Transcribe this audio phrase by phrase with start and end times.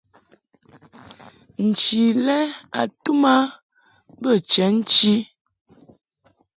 [1.67, 2.37] Nchi lɛ
[2.79, 3.35] a tum a
[4.21, 5.13] bə chenchi.